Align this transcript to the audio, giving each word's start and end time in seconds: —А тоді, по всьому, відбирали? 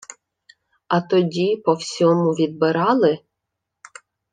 —А 0.87 1.01
тоді, 1.01 1.61
по 1.65 1.73
всьому, 1.73 2.31
відбирали? 2.31 3.19